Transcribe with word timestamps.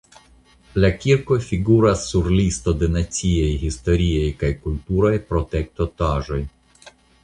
La 0.83 0.89
kirko 1.03 1.37
figuras 1.49 2.07
sur 2.13 2.31
listo 2.39 2.75
de 2.81 2.91
naciaj 2.97 3.53
historiaj 3.67 4.27
kaj 4.43 4.53
kulturaj 4.67 5.17
protektotaĵoj. 5.31 6.47